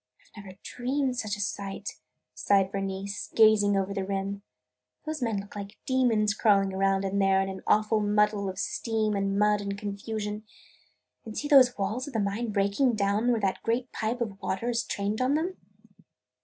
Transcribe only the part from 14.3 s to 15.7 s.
water is trained on them!"